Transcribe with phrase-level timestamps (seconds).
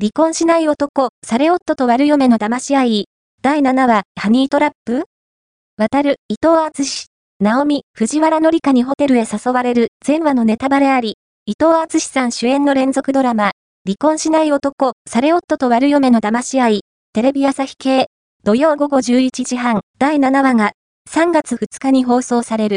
[0.00, 3.08] 離婚しない男、され夫と悪嫁の騙し合い。
[3.42, 5.06] 第7話、ハニートラップ？
[5.76, 7.06] 渡る、伊藤敦
[7.40, 11.16] ナオミ、藤原紀香にホテルへ誘われる、前話のネタバレあり、
[11.46, 13.50] 伊藤厚志さん主演の連続ドラマ、
[13.84, 16.80] 離婚しない男、され夫と悪嫁の騙し合い、
[17.12, 18.06] テレビ朝日系、
[18.44, 20.70] 土曜午後11時半、第7話が、
[21.10, 22.76] 3月2日に放送される。